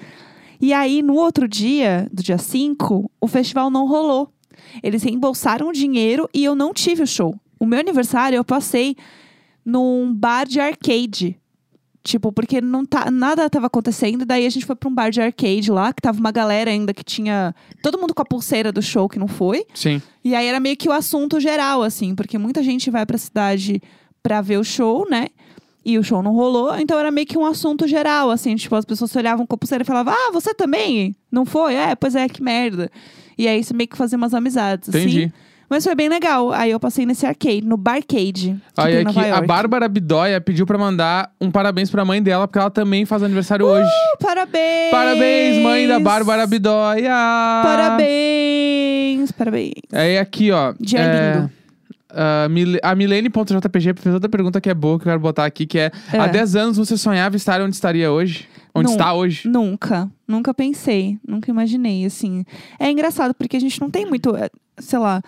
[0.61, 4.31] E aí, no outro dia, do dia 5, o festival não rolou.
[4.83, 7.35] Eles reembolsaram o dinheiro e eu não tive o show.
[7.59, 8.97] O meu aniversário eu passei
[9.65, 11.39] num bar de arcade.
[12.03, 14.25] Tipo, porque não tá, nada tava acontecendo.
[14.25, 16.95] Daí a gente foi pra um bar de arcade lá, que tava uma galera ainda
[16.95, 17.55] que tinha.
[17.83, 19.67] Todo mundo com a pulseira do show que não foi.
[19.75, 20.01] Sim.
[20.25, 23.83] E aí era meio que o assunto geral, assim, porque muita gente vai pra cidade
[24.23, 25.29] pra ver o show, né?
[25.85, 28.85] E o show não rolou, então era meio que um assunto geral, assim, tipo, as
[28.85, 31.17] pessoas se olhavam com a pulseira e falavam, ah, você também?
[31.33, 31.75] Não foi?
[31.75, 32.91] É, pois é, que merda.
[33.39, 35.25] E aí isso meio que fazia umas amizades, Entendi.
[35.25, 35.33] assim.
[35.71, 36.51] Mas foi bem legal.
[36.53, 38.57] Aí eu passei nesse arcade, no Barcade.
[38.77, 39.41] Aí aqui, a.
[39.43, 43.67] Bárbara Bidóia pediu pra mandar um parabéns pra mãe dela, porque ela também faz aniversário
[43.67, 43.87] hoje.
[43.89, 44.91] Uh, parabéns!
[44.91, 47.13] Parabéns, mãe da Bárbara Bidóia!
[47.63, 49.33] Parabéns!
[49.33, 49.73] Parabéns.
[49.93, 50.73] Aí aqui, ó.
[50.81, 51.51] Dia é, lindo.
[52.11, 55.67] A Mil- a Milene.jpg fez outra pergunta que é boa, que eu quero botar aqui,
[55.67, 56.19] que é, É.
[56.19, 58.49] Há 10 anos você sonhava estar onde estaria hoje?
[58.75, 58.93] Onde Não.
[58.95, 59.49] está hoje?
[59.49, 62.45] Nunca, nunca pensei, nunca imaginei, assim.
[62.79, 65.21] É engraçado porque a gente não tem muito, eh, sei lá,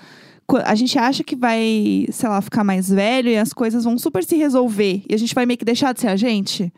[0.57, 4.25] a gente acha que vai, sei lá, ficar mais velho e as coisas vão super
[4.25, 6.73] se resolver e a gente vai meio que deixar de ser a gente.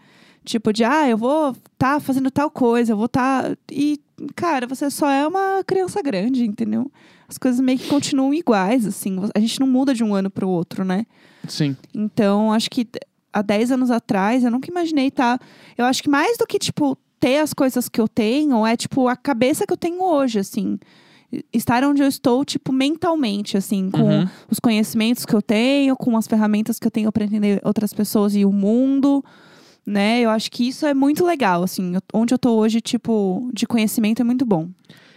[0.44, 4.00] Tipo de, ah, eu vou tá fazendo tal coisa, eu vou tá e
[4.34, 6.90] cara, você só é uma criança grande, entendeu?
[7.28, 9.16] As coisas meio que continuam iguais, assim.
[9.34, 11.06] A gente não muda de um ano pro outro, né?
[11.48, 11.76] Sim.
[11.94, 12.86] Então, acho que
[13.32, 15.38] há 10 anos atrás, eu nunca imaginei tá.
[15.76, 19.08] Eu acho que mais do que, tipo, ter as coisas que eu tenho, é, tipo,
[19.08, 20.78] a cabeça que eu tenho hoje, assim.
[21.52, 24.28] Estar onde eu estou, tipo, mentalmente, assim, com Uhum.
[24.50, 28.34] os conhecimentos que eu tenho, com as ferramentas que eu tenho para entender outras pessoas
[28.34, 29.24] e o mundo,
[29.86, 30.20] né?
[30.20, 34.20] Eu acho que isso é muito legal, assim, onde eu tô hoje, tipo, de conhecimento
[34.20, 34.68] é muito bom.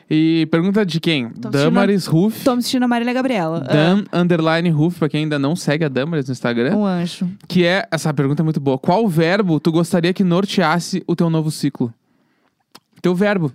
[0.08, 1.30] E pergunta de quem?
[1.32, 2.44] Tô Damaris Ruff.
[2.44, 3.62] Tô me assistindo a Marília Gabriela.
[3.62, 6.76] Dan underline Ruff, pra quem ainda não segue a Damaris no Ah, Instagram.
[6.78, 7.28] um anjo.
[7.48, 8.78] Que é, essa pergunta é muito boa.
[8.78, 11.92] Qual verbo tu gostaria que norteasse o teu novo ciclo?
[13.02, 13.52] Teu verbo.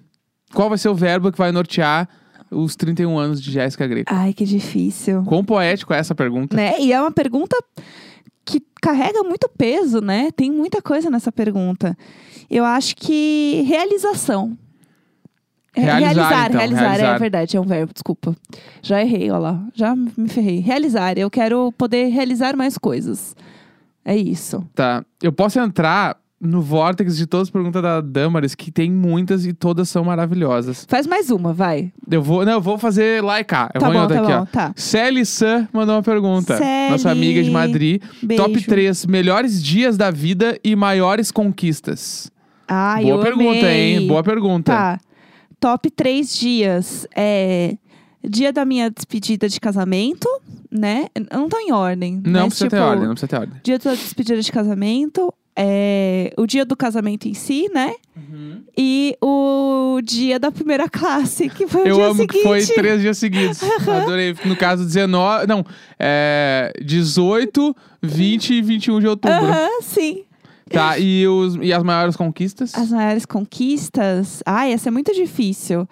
[0.52, 2.08] Qual vai ser o verbo que vai nortear
[2.50, 4.12] os 31 anos de Jéssica Greco?
[4.12, 5.22] Ai, que difícil.
[5.24, 6.56] Quão poético é essa pergunta?
[6.56, 6.80] Né?
[6.80, 7.56] E é uma pergunta
[8.44, 10.30] que carrega muito peso, né?
[10.32, 11.96] Tem muita coisa nessa pergunta.
[12.50, 14.56] Eu acho que realização.
[15.74, 17.14] É, Realizar, então, realizar, realizar.
[17.14, 18.34] é verdade, é um verbo, desculpa.
[18.82, 20.58] Já errei, ó lá, já me ferrei.
[20.58, 23.36] Realizar, eu quero poder realizar mais coisas.
[24.04, 24.66] É isso.
[24.74, 25.04] Tá.
[25.22, 29.52] Eu posso entrar no vórtex de todas as perguntas da Damaris, que tem muitas e
[29.52, 30.86] todas são maravilhosas.
[30.88, 31.92] Faz mais uma, vai.
[32.10, 33.70] Eu vou, não, eu vou fazer lá e cá.
[33.74, 34.46] Eu tá vou bom, tá aqui, bom, ó.
[34.46, 34.72] tá.
[34.74, 36.56] Sally Sun mandou uma pergunta.
[36.56, 36.90] Sally.
[36.90, 38.02] Nossa amiga de Madrid.
[38.22, 38.42] Beijo.
[38.42, 42.32] Top 3 melhores dias da vida e maiores conquistas.
[42.66, 43.98] Ai, Boa eu pergunta, amei.
[43.98, 44.06] hein?
[44.06, 44.72] Boa pergunta.
[44.72, 45.00] Tá.
[45.58, 47.06] Top três dias.
[47.14, 47.76] É.
[48.22, 50.28] Dia da minha despedida de casamento,
[50.70, 51.06] né?
[51.32, 52.20] Não tá em ordem.
[52.24, 53.60] Não mas, precisa ter tipo, ordem, não precisa ter ordem.
[53.62, 55.34] Dia da despedida de casamento.
[55.62, 57.94] É, o dia do casamento em si, né?
[58.76, 62.32] E o dia da primeira classe, que foi o Eu dia amo seguinte.
[62.32, 63.60] que foi três dias seguidos.
[63.86, 64.34] Adorei.
[64.46, 65.46] No caso, 19.
[65.46, 65.62] Não,
[65.98, 66.72] é.
[66.82, 69.36] 18, 20 e 21 de outubro.
[69.36, 70.24] Aham, sim.
[70.70, 72.74] Tá, e, os, e as maiores conquistas?
[72.74, 74.40] As maiores conquistas.
[74.46, 75.86] Ai, essa é muito difícil.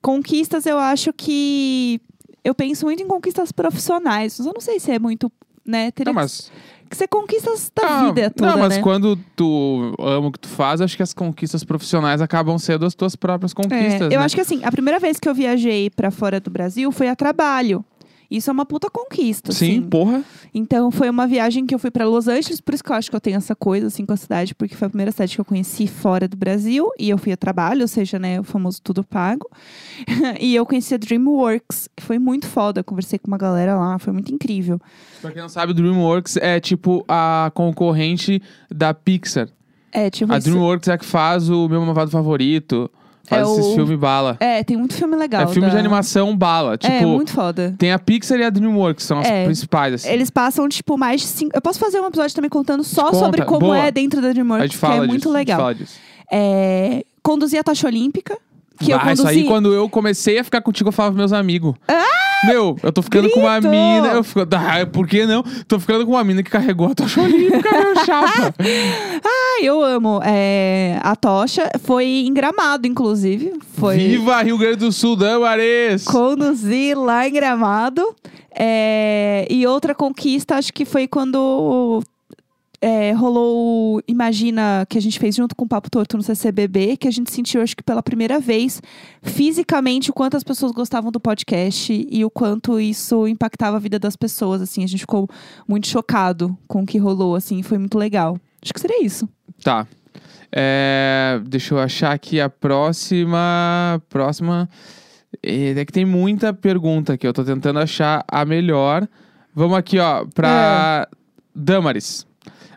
[0.00, 2.00] Conquistas, eu acho que.
[2.44, 4.36] Eu penso muito em conquistas profissionais.
[4.38, 5.32] mas Eu não sei se é muito.
[5.66, 5.90] Né?
[5.90, 6.50] Teria Não, mas.
[6.88, 8.82] que ser conquistas da Ah, vida toda, Não, mas né?
[8.82, 12.94] quando tu ama o que tu faz, acho que as conquistas profissionais acabam sendo as
[12.94, 14.02] tuas próprias conquistas.
[14.02, 14.24] É, eu né?
[14.24, 17.14] acho que assim, a primeira vez que eu viajei pra fora do Brasil foi a
[17.14, 17.84] trabalho.
[18.30, 19.82] Isso é uma puta conquista, Sim, assim.
[19.82, 20.22] porra.
[20.54, 23.10] Então foi uma viagem que eu fui pra Los Angeles, por isso que eu acho
[23.10, 25.40] que eu tenho essa coisa assim com a cidade, porque foi a primeira cidade que
[25.40, 28.80] eu conheci fora do Brasil e eu fui a trabalho, ou seja, né, o famoso
[28.82, 29.48] tudo pago.
[30.38, 34.12] e eu conheci a DreamWorks, que foi muito foda, conversei com uma galera lá, foi
[34.12, 34.80] muito incrível.
[35.20, 38.40] Pra quem não sabe, DreamWorks é tipo a concorrente
[38.70, 39.48] da Pixar.
[39.92, 40.48] É, tipo A isso.
[40.48, 42.88] DreamWorks é que faz o meu mamado favorito,
[43.30, 44.36] faz É esses o- filmes bala.
[44.40, 45.42] É, tem muito filme legal.
[45.42, 46.76] É filme da- de animação bala.
[46.76, 47.74] Tipo, É, muito foda.
[47.78, 49.44] tem a Pixar e a DreamWorks, são as É.
[49.44, 50.08] principais, assim.
[50.10, 51.52] Eles passam, tipo, mais de cinco.
[51.56, 53.78] Eu posso fazer um episódio também contando só Conta, sobre como boa.
[53.78, 54.98] é dentro da DreamWorks, que é disso.
[55.06, 55.58] muito a gente legal.
[55.60, 55.94] fala disso.
[56.30, 58.36] É, Conduzi a tocha olímpica.
[58.80, 59.40] Que eu ah, isso conduzi.
[59.40, 61.74] aí, quando eu comecei a ficar contigo, eu falava pros meus amigos.
[62.46, 63.70] Meu, eu tô ficando com uma grito!
[63.70, 64.08] mina.
[64.14, 65.42] Eu fico, ah, por que não?
[65.68, 68.54] Tô ficando com uma mina que carregou a tocha olímpica, meu chapa.
[69.22, 70.20] Ah, eu amo.
[70.24, 73.52] É, a tocha foi em Gramado, inclusive.
[73.76, 73.96] Foi.
[73.96, 76.04] Viva Rio Grande do Sul, Damares!
[76.04, 78.14] Conduzi lá em Gramado.
[78.52, 82.02] É, e outra conquista, acho que foi quando
[82.80, 87.06] é, rolou Imagina, que a gente fez junto com o Papo Torto no CCBB, que
[87.06, 88.80] a gente sentiu, acho que pela primeira vez,
[89.22, 93.98] fisicamente, o quanto as pessoas gostavam do podcast e o quanto isso impactava a vida
[93.98, 94.82] das pessoas, assim.
[94.82, 95.28] A gente ficou
[95.68, 98.38] muito chocado com o que rolou, assim, foi muito legal.
[98.62, 99.28] Acho que seria isso.
[99.62, 99.86] Tá.
[100.52, 104.02] É, deixa eu achar aqui a próxima.
[104.08, 104.68] Próxima.
[105.42, 107.26] É é que tem muita pergunta aqui.
[107.26, 109.06] Eu tô tentando achar a melhor.
[109.54, 111.08] Vamos aqui, ó, pra
[111.54, 112.29] Damaris.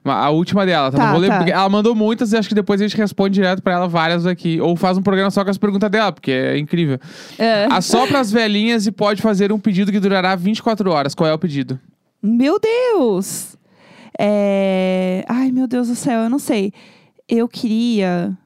[0.06, 0.98] A última dela, tá?
[0.98, 1.38] Tá, Não vou ler, tá.
[1.38, 4.26] porque ela mandou muitas e acho que depois a gente responde direto pra ela várias
[4.26, 4.60] aqui.
[4.60, 7.00] Ou faz um programa só com as perguntas dela, porque é incrível.
[7.40, 7.68] É.
[7.72, 11.16] Assopra as velhinhas e pode fazer um pedido que durará 24 horas.
[11.16, 11.80] Qual é o pedido?
[12.22, 13.56] Meu Deus!
[14.20, 15.24] É...
[15.28, 16.74] Ai, meu Deus do céu, eu não sei.
[17.28, 18.38] Eu queria.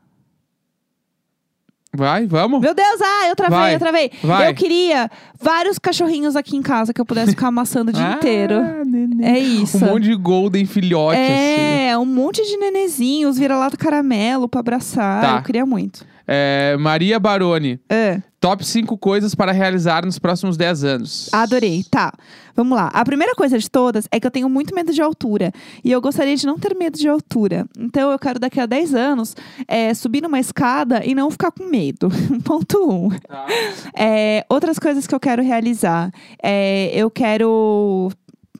[1.96, 2.60] Vai, vamos?
[2.62, 4.12] Meu Deus, ah, eu travei, Vai, eu travei.
[4.22, 4.50] vai.
[4.50, 5.10] Eu queria
[5.42, 8.62] vários cachorrinhos aqui em casa que eu pudesse ficar amassando o dia Ah, inteiro.
[8.86, 9.26] neném.
[9.26, 9.78] É isso.
[9.78, 11.88] Um monte de golden filhote, assim.
[11.90, 15.22] É, um monte de nenezinhos, vira-lata caramelo pra abraçar.
[15.22, 15.36] Tá.
[15.38, 16.06] Eu queria muito.
[16.28, 17.80] É, Maria Baroni.
[17.90, 21.30] É, Top 5 coisas para realizar nos próximos 10 anos.
[21.34, 21.84] adorei.
[21.90, 22.14] Tá,
[22.56, 22.88] vamos lá.
[22.94, 25.52] A primeira coisa de todas é que eu tenho muito medo de altura.
[25.84, 27.66] E eu gostaria de não ter medo de altura.
[27.78, 29.36] Então eu quero daqui a 10 anos
[29.68, 32.10] é, subir numa escada e não ficar com medo.
[32.46, 32.94] Ponto 1.
[32.94, 33.10] Um.
[33.10, 33.48] Tá.
[33.98, 36.12] É, outras coisas que eu quero realizar.
[36.42, 38.12] É, eu quero.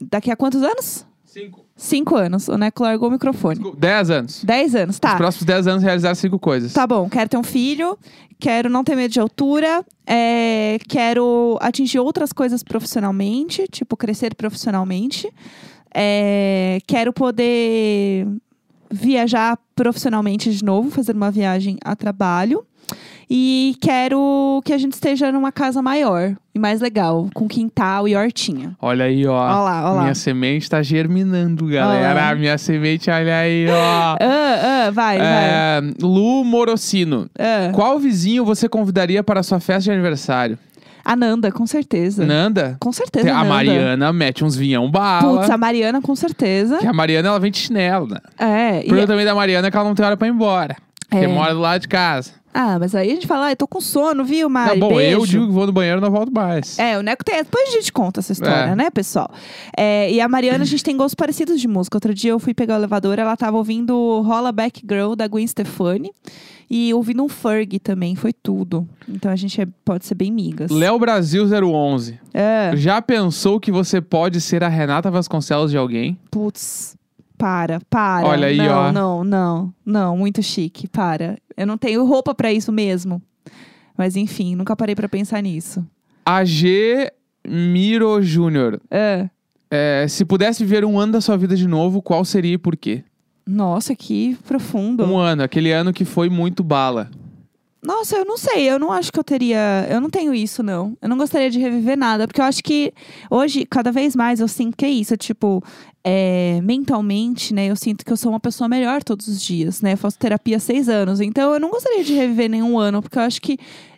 [0.02, 1.07] Daqui a quantos anos?
[1.38, 1.66] 5.
[1.76, 2.48] Cinco anos.
[2.48, 3.60] O Neco largou o microfone.
[3.78, 4.44] 10 anos.
[4.44, 5.16] Dez anos, Nos tá.
[5.16, 6.74] próximos 10 anos realizar 5 coisas.
[6.74, 7.98] Tá bom, quero ter um filho,
[8.40, 15.32] quero não ter medo de altura, é, quero atingir outras coisas profissionalmente, tipo crescer profissionalmente.
[15.94, 18.28] É, quero poder
[18.92, 22.66] viajar profissionalmente de novo, fazer uma viagem a trabalho.
[23.30, 28.16] E quero que a gente esteja numa casa maior e mais legal, com quintal e
[28.16, 28.74] hortinha.
[28.82, 29.34] Olha aí, ó.
[29.34, 30.02] Ó lá, lá.
[30.04, 32.34] Minha semente tá germinando, galera.
[32.36, 33.74] Minha semente, olha aí, ó.
[33.74, 35.28] Ah, ah, vai, vai.
[35.28, 37.30] É, Lu Morocino.
[37.38, 37.70] Ah.
[37.74, 40.58] Qual vizinho você convidaria para a sua festa de aniversário?
[41.10, 42.26] A Nanda, com certeza.
[42.26, 42.76] Nanda?
[42.82, 43.32] Com certeza.
[43.32, 43.46] a Nanda.
[43.50, 45.38] Mariana mete uns vinhão bala.
[45.40, 46.80] Putz, a Mariana, com certeza.
[46.80, 48.18] Que a Mariana, ela vem de chinelo, né?
[48.38, 50.32] É, O e- problema também da Mariana é que ela não tem hora pra ir
[50.32, 50.76] embora.
[51.10, 51.28] Porque É.
[51.30, 52.32] mora do lado de casa.
[52.60, 54.80] Ah, mas aí a gente fala, ah, eu tô com sono, viu, Tá Mari?
[54.80, 55.12] bom, Beijo.
[55.20, 56.80] eu digo que vou no banheiro e não volto mais.
[56.80, 57.38] É, o Neco tem.
[57.44, 58.76] Depois a gente conta essa história, É.
[58.76, 59.30] né, pessoal?
[59.78, 61.96] É, e a Mariana, a gente tem gostos parecidos de música.
[61.98, 65.46] Outro dia eu fui pegar o elevador, ela tava ouvindo Rolla Back Girl da Gwen
[65.46, 66.12] Stefani.
[66.70, 68.86] E ouvindo um Ferg também, foi tudo.
[69.08, 70.70] Então a gente é- pode ser bem migas.
[70.70, 72.20] Léo Brasil 011.
[72.34, 76.18] É, Já pensou que você pode ser a Renata Vasconcelos de alguém?
[76.30, 76.98] putz.
[77.38, 78.28] Para, para.
[78.28, 78.92] Olha aí, não, ó.
[78.92, 81.38] Não, não, não, muito chique, para.
[81.56, 83.22] Eu não tenho roupa pra isso mesmo.
[83.98, 85.86] Mas enfim, nunca parei pra pensar nisso.
[86.26, 87.12] AG
[87.48, 88.82] Miro Júnior.
[88.90, 89.30] É.
[89.70, 92.76] É, se pudesse viver um ano da sua vida de novo, qual seria e por
[92.76, 93.04] quê?
[93.46, 95.04] Nossa, que profundo.
[95.06, 97.10] Um ano, aquele ano que foi muito bala.
[97.82, 99.88] Nossa, eu não sei, eu não acho que eu teria.
[99.90, 100.98] Eu não tenho isso, não.
[101.02, 102.94] Eu não gostaria de reviver nada, porque eu acho que
[103.30, 105.16] hoje, cada vez mais, eu sinto que é isso.
[105.16, 105.64] Tipo,
[106.04, 107.68] é, mentalmente, né?
[107.68, 109.94] Eu sinto que eu sou uma pessoa melhor todos os dias, né?
[109.94, 111.22] Eu faço terapia há seis anos.
[111.22, 113.58] Então, eu não gostaria de reviver nenhum ano, porque eu acho que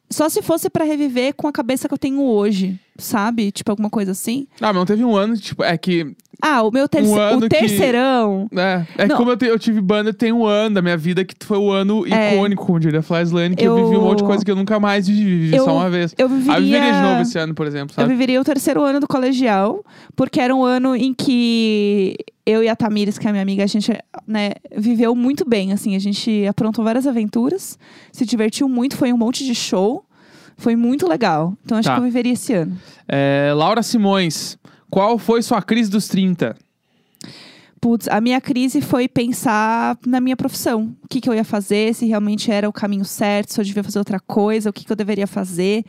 [0.09, 3.51] só se fosse pra reviver com a cabeça que eu tenho hoje, sabe?
[3.51, 4.47] Tipo, alguma coisa assim.
[4.59, 6.15] Ah, mas não teve um ano, tipo, é que.
[6.41, 7.09] Ah, o meu terce...
[7.09, 8.47] Um ano o que- terceirão.
[8.55, 9.17] É, é que Não.
[9.17, 11.69] como eu, te- eu tive banda, tem um ano da minha vida que foi o
[11.69, 12.33] ano É.
[12.35, 13.77] icônico, como diria a Flyslane, que eu...
[13.77, 15.89] Eu- vivi um monte de coisa que eu nunca mais vivi, vivi Eu- só uma
[15.89, 16.15] vez.
[16.17, 16.61] Eu Aí eu viveria.
[16.61, 18.07] viveria de novo esse ano, por exemplo, Eu sabe?
[18.07, 19.83] viveria o terceiro ano do colegial,
[20.15, 22.15] porque era um ano em que
[22.49, 23.91] eu e a Tamires, que é a minha amiga, a gente
[24.27, 27.77] né, viveu muito bem, assim, a gente aprontou várias aventuras,
[28.11, 30.03] se divertiu muito, foi um monte de show,
[30.57, 31.53] foi muito legal.
[31.63, 31.93] Então acho Tá.
[31.95, 32.77] que eu viveria esse ano.
[33.07, 34.57] É, Laura Simões,
[34.89, 36.55] qual foi sua crise dos 30?
[37.81, 40.93] Putz, a minha crise foi pensar na minha profissão.
[41.01, 43.83] O que, que eu ia fazer, se realmente era o caminho certo, se eu devia
[43.83, 45.85] fazer outra coisa, o que, que eu deveria fazer.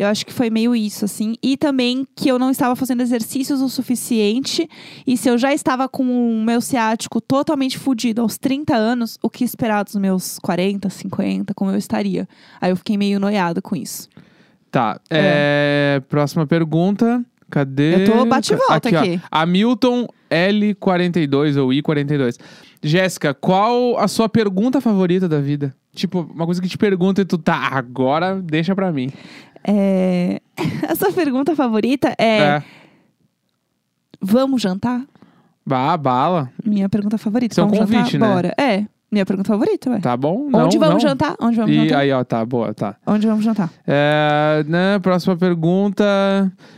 [0.00, 1.34] Eu acho que foi meio isso, assim.
[1.42, 4.66] E também que eu não estava fazendo exercícios o suficiente.
[5.06, 9.28] E se eu já estava com o meu ciático totalmente fudido aos 30 anos, o
[9.28, 12.26] que esperar dos meus 40, 50, como eu estaria?
[12.58, 14.08] Aí eu fiquei meio noiada com isso.
[14.70, 17.22] Tá, é, próxima pergunta.
[17.50, 18.04] Cadê?
[18.04, 19.00] Eu tô bate e volta ó.
[19.00, 19.20] aqui.
[19.30, 22.38] Hamilton L42 ou I42.
[22.82, 25.74] Jéssica, qual a sua pergunta favorita da vida?
[25.92, 29.10] Tipo, uma coisa que te pergunta e tu tá, agora deixa pra mim.
[29.64, 30.40] É...
[30.88, 32.62] A sua pergunta favorita é: É.
[34.20, 35.02] vamos jantar?
[35.66, 36.50] Bah, bala.
[36.64, 37.60] Minha pergunta favorita.
[37.62, 38.28] Um vamos convite, jantar?
[38.28, 38.34] né?
[38.34, 38.54] Bora.
[38.58, 40.00] É, minha pergunta favorita, ué.
[40.00, 40.46] Tá bom?
[40.52, 41.10] Onde Não, vamos não.
[41.10, 41.36] jantar?
[41.40, 41.98] Onde vamos E jantar?
[41.98, 42.96] aí, ó, tá, boa, tá.
[43.06, 43.70] Onde vamos jantar?
[43.86, 46.04] É, né, próxima pergunta.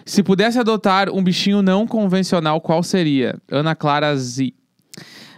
[0.05, 3.37] Se pudesse adotar um bichinho não convencional, qual seria?
[3.51, 4.53] Ana Clara Z.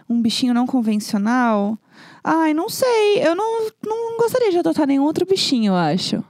[0.09, 1.79] Um bichinho não convencional?
[2.25, 3.19] Ai, não sei.
[3.23, 6.25] Eu não, não gostaria de adotar nenhum outro bichinho, eu acho.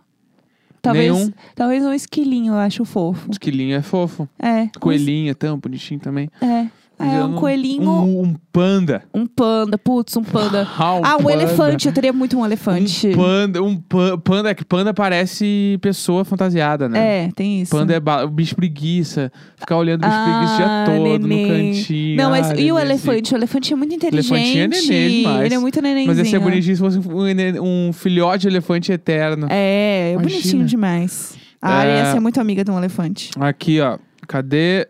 [0.84, 1.32] Talvez, Nenhum?
[1.54, 3.30] talvez um esquilinho, eu acho fofo.
[3.30, 4.28] Esquilinho é fofo.
[4.38, 4.68] É.
[4.78, 6.28] Coelhinho é tão bonitinho também.
[6.42, 6.66] É.
[6.98, 9.02] É, um coelhinho, Um, um panda.
[9.12, 9.76] um panda.
[9.76, 10.66] Putz, um panda.
[10.78, 11.32] Ah, Ah, um panda.
[11.32, 11.88] elefante.
[11.88, 13.08] Eu teria muito um elefante.
[13.08, 17.24] Um panda, um pa- panda, é que panda parece pessoa fantasiada, né?
[17.26, 17.70] É, tem isso.
[17.76, 19.32] Panda é ba- o bicho preguiça.
[19.56, 21.46] Ficar olhando o bicho preguiça o dia Ah, todo neném.
[21.46, 22.16] no cantinho.
[22.16, 23.34] Não, mas Ah, e o elefante?
[23.34, 24.30] O elefante é muito inteligente.
[24.32, 25.44] Elefantinho é neném demais.
[25.46, 26.06] Ele é muito nenenzinho.
[26.08, 29.46] Mas ia ser bonitinho se fosse um, um filhote de elefante eterno.
[29.50, 31.34] É, é bonitinho demais.
[31.60, 31.98] A área É.
[32.04, 33.30] ia ser muito amiga de um elefante.
[33.40, 33.98] Aqui, ó.
[34.28, 34.86] Cadê?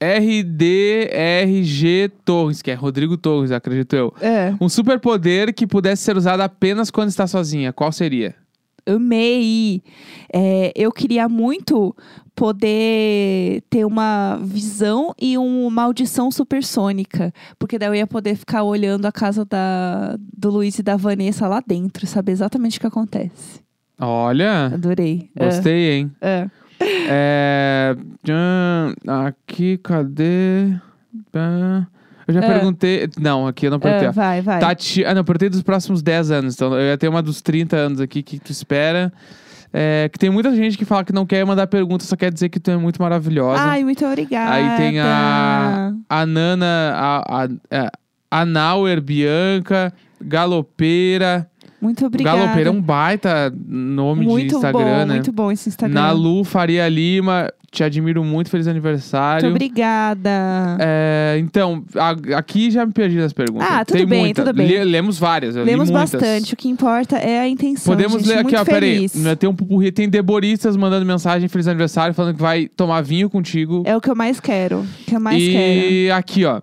[0.00, 1.60] RDRG
[2.24, 4.14] Torres, que é Rodrigo Torres, acredito eu.
[4.20, 4.54] É.
[4.60, 7.72] Um superpoder que pudesse ser usado apenas quando está sozinha.
[7.72, 8.34] Qual seria?
[8.86, 9.82] Amei!
[10.32, 11.94] É, eu queria muito
[12.34, 17.34] poder ter uma visão e uma audição supersônica.
[17.58, 21.46] Porque daí eu ia poder ficar olhando a casa da, do Luiz e da Vanessa
[21.46, 23.60] lá dentro, saber exatamente o que acontece.
[23.98, 25.28] Olha, Adorei.
[25.38, 26.10] gostei, hein?
[26.22, 26.48] É,
[26.80, 27.94] é.
[28.28, 30.72] É, aqui, cadê?
[31.34, 31.86] Ah,
[32.26, 32.46] Eu já É.
[32.46, 33.08] perguntei.
[33.18, 34.06] Não, aqui eu não perguntei.
[34.06, 34.12] É, ó.
[34.12, 34.60] vai, vai.
[34.60, 35.04] Tati...
[35.04, 36.54] Ah, não, eu perguntei dos próximos 10 anos.
[36.54, 39.12] Então eu ia ter uma dos 30 anos aqui que tu espera.
[39.72, 42.48] É, que tem muita gente que fala que não quer mandar pergunta, só quer dizer
[42.48, 43.62] que tu é muito maravilhosa.
[43.62, 44.52] Ai, muito obrigada.
[44.52, 47.90] Aí tem a, a Nana, a, a, a,
[48.30, 51.49] a Nauer, Bianca, Galopeira,
[51.80, 52.38] Muito obrigada.
[52.38, 55.14] Galopeira é um baita nome muito de Instagram, bom, né?
[55.14, 55.94] muito bom esse Instagram.
[56.00, 59.44] Nalu Faria Lima, te admiro muito, feliz aniversário.
[59.48, 60.30] Muito obrigada.
[60.78, 63.66] É, então, a- aqui já me perdi nas perguntas.
[63.70, 64.42] Ah, tudo Tem bem, muita.
[64.44, 64.66] tudo bem.
[64.66, 65.56] Le- lemos várias.
[65.56, 66.10] eu li Lemos muitas.
[66.12, 66.52] bastante.
[66.52, 67.94] O que importa é a intenção.
[67.94, 68.28] Podemos gente.
[68.28, 68.94] ler aqui, ó, peraí.
[68.96, 69.14] feliz.
[69.14, 73.30] Né, Tem um pupurri, tem deboristas mandando mensagem, feliz aniversário, falando que vai tomar vinho
[73.30, 73.82] contigo.
[73.86, 74.80] É o que eu mais quero.
[74.80, 75.90] O que eu mais quero.
[75.92, 76.60] e aqui, ó.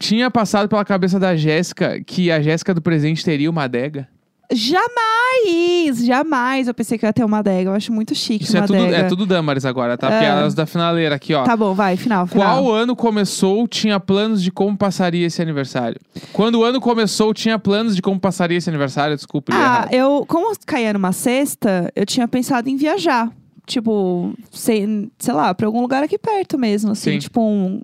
[0.00, 4.08] Tinha passado pela cabeça da Jéssica que a Jéssica do presente teria uma adega.
[4.54, 6.04] Jamais!
[6.04, 7.70] Jamais eu pensei que ia ter uma adega.
[7.70, 8.96] Eu acho muito chique Isso uma é tudo, adega.
[8.96, 10.10] é tudo Damares agora, tá?
[10.12, 10.20] É.
[10.20, 11.42] Piadas da finaleira aqui, ó.
[11.44, 12.62] Tá bom, vai, final, final.
[12.62, 16.00] Qual ano começou, tinha planos de como passaria esse aniversário?
[16.32, 19.16] Quando o ano começou, tinha planos de como passaria esse aniversário?
[19.16, 23.30] Desculpa, Ah, eu, como caía numa sexta, eu tinha pensado em viajar.
[23.64, 27.18] Tipo, sei, sei lá, pra algum lugar aqui perto mesmo, assim, Sim.
[27.20, 27.80] tipo um,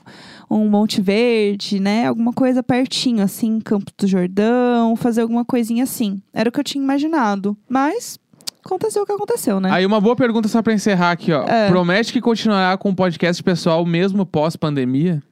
[0.50, 2.06] um Monte Verde, né?
[2.06, 6.22] Alguma coisa pertinho, assim, Campo do Jordão, fazer alguma coisinha assim.
[6.32, 7.56] Era o que eu tinha imaginado.
[7.68, 8.18] Mas
[8.64, 9.70] aconteceu o que aconteceu, né?
[9.70, 11.44] Aí uma boa pergunta só pra encerrar aqui, ó.
[11.44, 11.68] É.
[11.68, 15.22] Promete que continuará com o podcast pessoal mesmo pós-pandemia?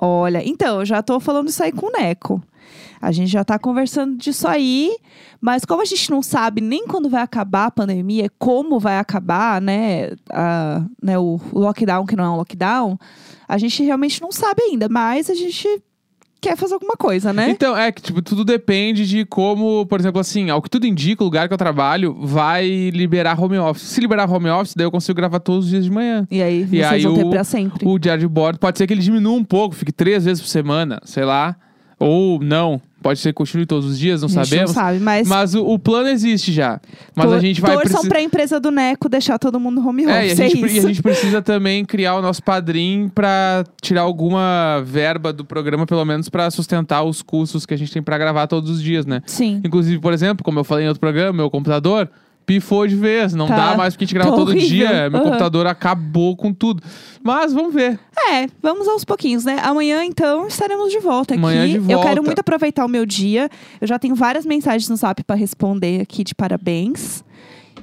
[0.00, 2.42] Olha, então, eu já tô falando isso aí com o Neco.
[3.00, 4.96] A gente já tá conversando disso aí,
[5.40, 9.60] mas como a gente não sabe nem quando vai acabar a pandemia, como vai acabar,
[9.60, 12.98] né, a- né, o, lockdown, que não é um lockdown,
[13.46, 15.66] a gente realmente não sabe ainda, mas a gente
[16.40, 17.50] quer fazer alguma coisa, né?
[17.50, 21.22] Então, é que, tipo, tudo depende de como, por exemplo, assim, ao que tudo indica,
[21.22, 23.82] o lugar que eu trabalho vai liberar home office.
[23.88, 26.26] Se liberar home office, daí eu consigo gravar todos os dias de manhã.
[26.30, 27.88] E aí, E vocês aí vão ter o- pra sempre.
[27.88, 30.48] O diário de bordo pode ser que ele diminua um pouco, fique três vezes por
[30.48, 31.56] semana, sei lá.
[32.00, 34.70] Ou não, pode ser que continue todos os dias, não a gente sabemos.
[34.74, 36.80] não sabe, mas, Mas o, o plano existe já.
[37.14, 38.08] Mas tor- a gente vai torçam precisar.
[38.08, 40.70] pra empresa do Neco deixar todo mundo home office, É, e a, é gente, pre-
[40.70, 40.88] e a isso.
[40.88, 46.28] gente precisa também criar o nosso padrinho pra tirar alguma verba do programa, pelo menos
[46.28, 49.20] pra sustentar os custos que a gente tem pra gravar todos os dias, né?
[49.26, 49.60] Sim.
[49.64, 52.08] Inclusive, por exemplo, como eu falei em outro programa, meu computador
[52.48, 53.34] pifou de vez.
[53.34, 53.54] Não Tá.
[53.72, 54.68] dá mais porque a gente grava Tá todo horrível.
[54.68, 55.10] dia.
[55.10, 55.24] Meu Aham.
[55.28, 56.82] computador acabou com tudo.
[57.22, 58.00] Mas vamos ver.
[58.32, 59.58] É, vamos aos pouquinhos, né?
[59.62, 61.40] Amanhã, então, estaremos de volta aqui.
[61.42, 62.08] Amanhã de Eu volta.
[62.08, 63.50] quero muito aproveitar o meu dia.
[63.80, 67.22] Eu já tenho várias mensagens no zap pra responder aqui de parabéns.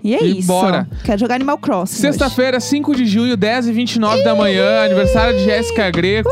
[0.04, 0.48] E é E isso.
[0.48, 0.88] bora.
[1.04, 1.94] Quero jogar Animal Crossing.
[1.94, 2.02] hoje.
[2.02, 6.30] Sexta-feira, 5 de junho, 10 e 29 da manhã, aniversário de Jéssica Greco.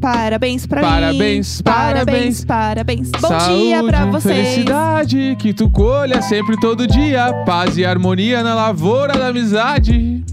[0.00, 1.62] Parabéns pra Parabéns, mim.
[1.64, 2.44] parabéns.
[2.44, 3.10] Parabéns, parabéns.
[3.20, 4.48] Bom Saúde, dia pra vocês.
[4.48, 7.32] felicidade, que tu colha sempre todo dia.
[7.44, 10.24] Paz e harmonia na lavoura da amizade.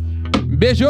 [0.45, 0.86] Beijo!